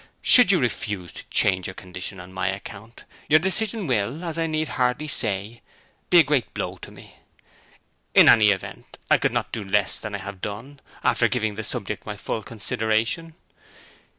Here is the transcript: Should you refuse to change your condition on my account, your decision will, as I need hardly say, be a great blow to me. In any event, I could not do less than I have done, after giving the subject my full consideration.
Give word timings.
Should 0.23 0.51
you 0.51 0.57
refuse 0.57 1.13
to 1.13 1.27
change 1.29 1.67
your 1.67 1.75
condition 1.75 2.19
on 2.19 2.33
my 2.33 2.47
account, 2.47 3.03
your 3.29 3.37
decision 3.37 3.85
will, 3.85 4.23
as 4.25 4.39
I 4.39 4.47
need 4.47 4.69
hardly 4.69 5.07
say, 5.07 5.61
be 6.09 6.17
a 6.17 6.23
great 6.23 6.55
blow 6.55 6.77
to 6.77 6.89
me. 6.89 7.17
In 8.15 8.27
any 8.27 8.49
event, 8.49 8.97
I 9.11 9.19
could 9.19 9.31
not 9.31 9.51
do 9.51 9.61
less 9.63 9.99
than 9.99 10.15
I 10.15 10.17
have 10.17 10.41
done, 10.41 10.79
after 11.03 11.27
giving 11.27 11.53
the 11.53 11.61
subject 11.63 12.03
my 12.03 12.17
full 12.17 12.41
consideration. 12.41 13.35